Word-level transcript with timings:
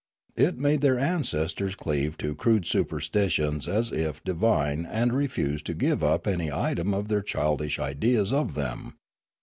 It 0.35 0.57
made 0.57 0.81
their 0.81 0.97
ancestors 0.97 1.75
cleave 1.75 2.17
to 2.17 2.33
crude 2.33 2.65
superstitions 2.65 3.67
as 3.67 3.91
if 3.91 4.23
divine 4.23 4.83
and 4.87 5.13
refuse 5.13 5.61
to 5.61 5.75
give 5.75 6.03
up 6.03 6.25
any 6.25 6.51
item 6.51 6.91
of 6.95 7.07
their 7.07 7.21
childish 7.21 7.77
ideas 7.77 8.33
of 8.33 8.55
them. 8.55 8.95